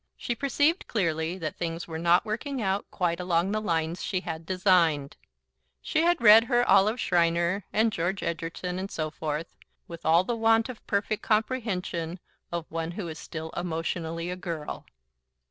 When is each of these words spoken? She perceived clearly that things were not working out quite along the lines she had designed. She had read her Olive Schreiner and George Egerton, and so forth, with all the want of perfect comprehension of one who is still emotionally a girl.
She 0.17 0.33
perceived 0.33 0.87
clearly 0.87 1.37
that 1.37 1.55
things 1.57 1.87
were 1.87 1.99
not 1.99 2.25
working 2.25 2.59
out 2.59 2.89
quite 2.89 3.19
along 3.19 3.51
the 3.51 3.61
lines 3.61 4.01
she 4.03 4.21
had 4.21 4.47
designed. 4.47 5.15
She 5.79 6.01
had 6.01 6.19
read 6.19 6.45
her 6.45 6.67
Olive 6.67 6.99
Schreiner 6.99 7.65
and 7.71 7.91
George 7.93 8.23
Egerton, 8.23 8.79
and 8.79 8.89
so 8.89 9.11
forth, 9.11 9.55
with 9.87 10.03
all 10.03 10.23
the 10.23 10.35
want 10.35 10.69
of 10.69 10.83
perfect 10.87 11.21
comprehension 11.21 12.19
of 12.51 12.65
one 12.71 12.89
who 12.93 13.07
is 13.09 13.19
still 13.19 13.51
emotionally 13.51 14.31
a 14.31 14.35
girl. 14.35 14.85